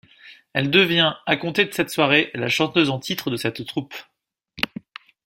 [0.53, 3.93] Elle devient à compter de cette soirée la chanteuse en titre de cette troupe.